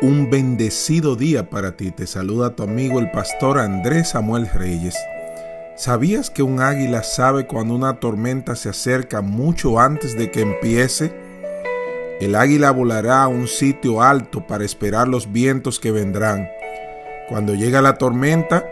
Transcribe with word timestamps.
Un 0.00 0.30
bendecido 0.30 1.16
día 1.16 1.50
para 1.50 1.76
ti. 1.76 1.90
Te 1.90 2.06
saluda 2.06 2.54
tu 2.54 2.62
amigo 2.62 3.00
el 3.00 3.10
pastor 3.10 3.58
Andrés 3.58 4.10
Samuel 4.10 4.48
Reyes. 4.48 4.96
¿Sabías 5.76 6.30
que 6.30 6.44
un 6.44 6.60
águila 6.60 7.02
sabe 7.02 7.48
cuando 7.48 7.74
una 7.74 7.98
tormenta 7.98 8.54
se 8.54 8.68
acerca 8.68 9.22
mucho 9.22 9.80
antes 9.80 10.16
de 10.16 10.30
que 10.30 10.42
empiece? 10.42 11.12
El 12.20 12.36
águila 12.36 12.70
volará 12.70 13.24
a 13.24 13.28
un 13.28 13.48
sitio 13.48 14.00
alto 14.00 14.46
para 14.46 14.64
esperar 14.64 15.08
los 15.08 15.32
vientos 15.32 15.80
que 15.80 15.90
vendrán. 15.90 16.48
Cuando 17.28 17.54
llega 17.54 17.82
la 17.82 17.98
tormenta, 17.98 18.64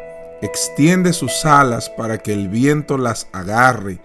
extiende 0.42 1.12
sus 1.12 1.44
alas 1.44 1.90
para 1.90 2.18
que 2.18 2.32
el 2.32 2.48
viento 2.48 2.98
las 2.98 3.26
agarre 3.32 3.98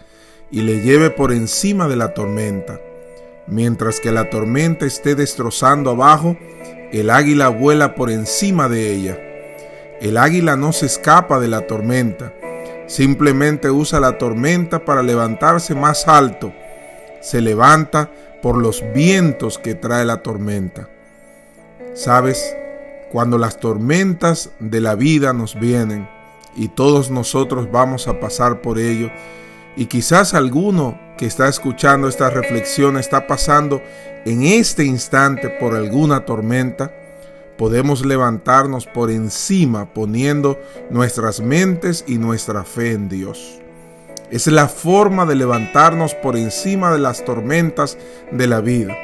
y 0.50 0.62
le 0.62 0.82
lleve 0.82 1.12
por 1.12 1.32
encima 1.32 1.88
de 1.88 1.98
la 1.98 2.16
tormenta. 2.16 2.80
Mientras 3.46 4.00
que 4.00 4.12
la 4.12 4.32
tormenta 4.32 4.88
esté 4.88 5.14
destrozando 5.14 5.92
abajo, 5.92 6.36
el 6.92 7.10
águila 7.10 7.50
vuela 7.50 7.96
por 7.96 8.10
encima 8.12 8.68
de 8.70 8.92
ella. 8.94 9.20
El 10.02 10.18
águila 10.18 10.56
no 10.56 10.74
se 10.74 10.88
escapa 10.88 11.40
de 11.40 11.48
la 11.48 11.68
tormenta, 11.68 12.34
simplemente 12.88 13.70
usa 13.70 14.00
la 14.00 14.18
tormenta 14.18 14.84
para 14.84 15.04
levantarse 15.04 15.76
más 15.76 16.08
alto. 16.08 16.54
Se 17.22 17.40
levanta 17.40 18.10
por 18.42 18.58
los 18.58 18.84
vientos 18.94 19.60
que 19.60 19.76
trae 19.76 20.06
la 20.06 20.24
tormenta. 20.24 20.90
¿Sabes? 21.94 22.56
Cuando 23.12 23.38
las 23.38 23.60
tormentas 23.60 24.52
de 24.60 24.82
la 24.82 24.96
vida 24.96 25.34
nos 25.34 25.60
vienen 25.60 26.10
y 26.56 26.70
todos 26.70 27.12
nosotros 27.12 27.72
vamos 27.72 28.08
a 28.08 28.20
pasar 28.20 28.62
por 28.62 28.80
ello, 28.80 29.10
y 29.76 29.86
quizás 29.86 30.34
alguno 30.34 31.00
que 31.22 31.28
está 31.28 31.48
escuchando 31.48 32.08
esta 32.08 32.32
reflexión 32.32 32.98
está 32.98 33.28
pasando 33.28 33.80
en 34.26 34.42
este 34.42 34.86
instante 34.86 35.50
por 35.50 35.76
alguna 35.76 36.26
tormenta, 36.26 36.96
podemos 37.60 38.04
levantarnos 38.04 38.88
por 38.88 39.12
encima 39.12 39.94
poniendo 39.94 40.60
nuestras 40.90 41.40
mentes 41.40 42.04
y 42.08 42.18
nuestra 42.18 42.64
fe 42.64 42.94
en 42.94 43.08
Dios. 43.08 43.60
Es 44.32 44.48
la 44.48 44.68
forma 44.68 45.28
de 45.28 45.36
levantarnos 45.36 46.16
por 46.16 46.36
encima 46.36 46.92
de 46.92 46.98
las 46.98 47.24
tormentas 47.24 48.00
de 48.32 48.48
la 48.48 48.60
vida, 48.60 48.98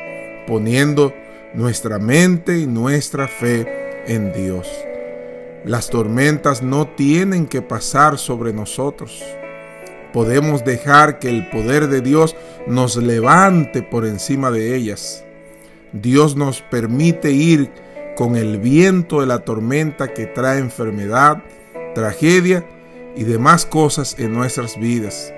poniendo 0.47 1.13
nuestra 1.53 1.99
mente 1.99 2.57
y 2.57 2.65
nuestra 2.65 3.27
fe 3.27 4.03
en 4.07 4.33
Dios. 4.33 4.67
Las 5.65 5.91
tormentas 5.91 6.63
no 6.63 6.87
tienen 6.87 7.45
que 7.45 7.61
pasar 7.61 8.17
sobre 8.17 8.53
nosotros 8.53 9.23
podemos 10.17 10.65
dejar 10.65 11.19
que 11.19 11.29
el 11.29 11.47
poder 11.47 11.89
de 11.89 12.01
Dios 12.01 12.35
nos 12.65 12.95
levante 12.95 13.83
por 13.83 14.03
encima 14.03 14.49
de 14.49 14.75
ellas. 14.75 15.23
Dios 15.93 16.35
nos 16.35 16.63
permite 16.63 17.33
ir 17.33 17.69
con 18.15 18.35
el 18.35 18.57
viento 18.57 19.21
de 19.21 19.27
la 19.27 19.41
tormenta 19.45 20.15
que 20.15 20.25
trae 20.25 20.57
enfermedad, 20.57 21.43
tragedia 21.93 22.65
y 23.15 23.25
demás 23.25 23.67
cosas 23.67 24.15
en 24.17 24.33
nuestras 24.33 24.79
vidas. 24.79 25.31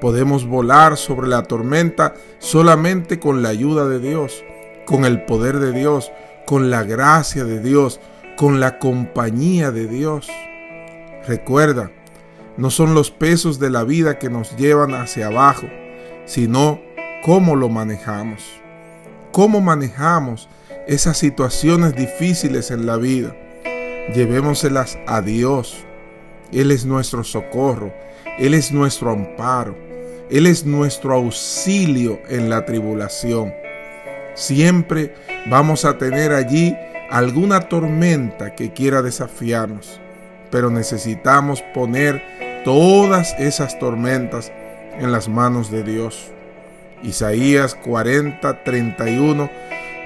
Podemos 0.00 0.48
volar 0.48 0.96
sobre 0.96 1.28
la 1.28 1.44
tormenta 1.44 2.14
solamente 2.40 3.20
con 3.20 3.40
la 3.40 3.50
ayuda 3.50 3.88
de 3.88 4.00
Dios, 4.00 4.42
con 4.84 5.04
el 5.04 5.26
poder 5.26 5.60
de 5.60 5.70
Dios, 5.70 6.10
con 6.44 6.70
la 6.70 6.82
gracia 6.82 7.44
de 7.44 7.60
Dios, 7.60 8.00
con 8.36 8.58
la 8.58 8.80
compañía 8.80 9.70
de 9.70 9.86
Dios. 9.86 10.28
Recuerda, 11.24 11.92
no 12.58 12.70
son 12.70 12.92
los 12.92 13.12
pesos 13.12 13.60
de 13.60 13.70
la 13.70 13.84
vida 13.84 14.18
que 14.18 14.28
nos 14.28 14.56
llevan 14.56 14.92
hacia 14.92 15.28
abajo, 15.28 15.68
sino 16.26 16.80
cómo 17.22 17.54
lo 17.54 17.68
manejamos. 17.68 18.44
Cómo 19.30 19.60
manejamos 19.60 20.48
esas 20.88 21.16
situaciones 21.18 21.94
difíciles 21.94 22.72
en 22.72 22.84
la 22.84 22.96
vida. 22.96 23.36
Llevémoselas 24.12 24.98
a 25.06 25.22
Dios. 25.22 25.84
Él 26.50 26.72
es 26.72 26.84
nuestro 26.84 27.22
socorro. 27.22 27.94
Él 28.40 28.54
es 28.54 28.72
nuestro 28.72 29.12
amparo. 29.12 29.76
Él 30.28 30.44
es 30.48 30.66
nuestro 30.66 31.14
auxilio 31.14 32.18
en 32.28 32.50
la 32.50 32.66
tribulación. 32.66 33.54
Siempre 34.34 35.14
vamos 35.46 35.84
a 35.84 35.96
tener 35.96 36.32
allí 36.32 36.76
alguna 37.08 37.60
tormenta 37.60 38.56
que 38.56 38.72
quiera 38.72 39.00
desafiarnos, 39.00 40.00
pero 40.50 40.70
necesitamos 40.70 41.62
poner 41.72 42.47
todas 42.68 43.34
esas 43.38 43.78
tormentas 43.78 44.52
en 45.00 45.10
las 45.10 45.26
manos 45.26 45.70
de 45.70 45.82
Dios. 45.82 46.30
Isaías 47.02 47.74
40, 47.74 48.62
31 48.62 49.48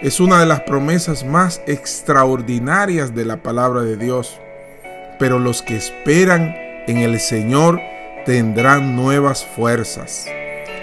es 0.01 0.21
una 0.21 0.39
de 0.39 0.47
las 0.47 0.61
promesas 0.61 1.25
más 1.25 1.61
extraordinarias 1.67 3.17
de 3.17 3.25
la 3.25 3.39
palabra 3.39 3.83
de 3.83 3.97
Dios. 3.97 4.39
Pero 5.19 5.41
los 5.41 5.61
que 5.63 5.75
esperan 5.75 6.55
en 6.87 6.99
el 6.99 7.19
Señor 7.19 7.81
tendrán 8.27 8.95
nuevas 8.95 9.45
fuerzas. 9.45 10.29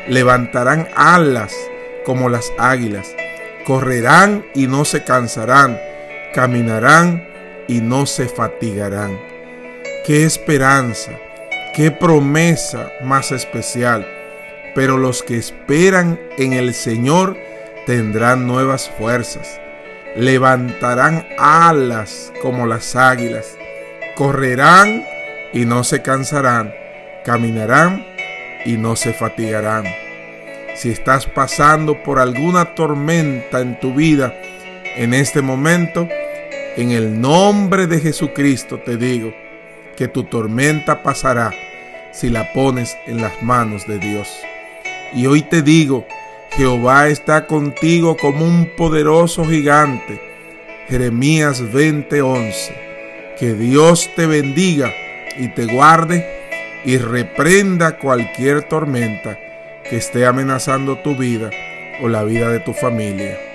Levantarán 0.10 0.90
alas 0.98 1.56
como 2.04 2.28
las 2.28 2.52
águilas. 2.58 3.08
Correrán 3.66 4.46
y 4.54 4.68
no 4.68 4.84
se 4.84 5.06
cansarán. 5.06 5.80
Caminarán 6.34 7.26
y 7.70 7.80
no 7.80 8.06
se 8.06 8.28
fatigarán. 8.28 9.18
¡Qué 10.06 10.26
esperanza! 10.26 11.12
Qué 11.74 11.92
promesa 11.92 12.92
más 13.04 13.32
especial. 13.32 14.08
Pero 14.76 14.98
los 14.98 15.24
que 15.24 15.38
esperan 15.38 16.20
en 16.38 16.54
el 16.54 16.74
Señor 16.74 17.38
tendrán 17.86 18.48
nuevas 18.48 18.90
fuerzas. 18.98 19.62
Levantarán 20.16 21.28
alas 21.38 22.34
como 22.42 22.66
las 22.66 22.96
águilas. 22.96 23.58
Correrán 24.16 25.06
y 25.54 25.66
no 25.66 25.84
se 25.84 26.02
cansarán. 26.02 26.74
Caminarán 27.24 28.06
y 28.66 28.78
no 28.78 28.96
se 28.96 29.14
fatigarán. 29.14 29.86
Si 30.76 30.90
estás 30.90 31.26
pasando 31.28 32.02
por 32.04 32.20
alguna 32.20 32.74
tormenta 32.74 33.60
en 33.60 33.80
tu 33.80 33.94
vida 33.94 34.34
en 34.96 35.14
este 35.14 35.42
momento, 35.42 36.08
en 36.76 36.92
el 36.92 37.20
nombre 37.20 37.88
de 37.88 38.00
Jesucristo 38.00 38.80
te 38.80 38.98
digo 38.98 39.34
que 40.00 40.08
tu 40.08 40.24
tormenta 40.24 41.04
pasará 41.04 41.52
si 42.14 42.30
la 42.30 42.54
pones 42.54 42.98
en 43.06 43.22
las 43.22 43.44
manos 43.44 43.86
de 43.86 44.00
Dios. 44.00 44.30
Y 45.14 45.28
hoy 45.28 45.42
te 45.42 45.62
digo, 45.62 46.08
Jehová 46.52 47.10
está 47.10 47.48
contigo 47.48 48.16
como 48.16 48.46
un 48.46 48.70
poderoso 48.78 49.44
gigante. 49.44 50.22
Jeremías 50.88 51.62
20:11. 51.62 52.74
Que 53.38 53.54
Dios 53.56 54.10
te 54.16 54.26
bendiga 54.26 54.94
y 55.38 55.50
te 55.50 55.66
guarde 55.66 56.26
y 56.86 56.98
reprenda 56.98 57.98
cualquier 57.98 58.64
tormenta 58.64 59.38
que 59.84 59.98
esté 59.98 60.26
amenazando 60.26 61.00
tu 61.00 61.18
vida 61.18 61.50
o 62.02 62.08
la 62.08 62.24
vida 62.24 62.50
de 62.50 62.62
tu 62.62 62.72
familia. 62.72 63.49